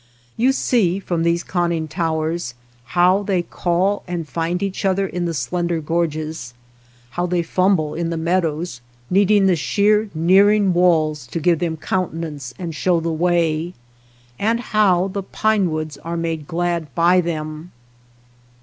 [0.35, 2.55] You see from these conning towers
[2.97, 6.55] how they call and find each other in the slender gorges;
[7.11, 12.13] how they fumble in the meadows, needing the sheer nearing walls to give them coun
[12.13, 13.75] tenance and show the way;
[14.39, 17.71] and how the pine woods are made glad by them.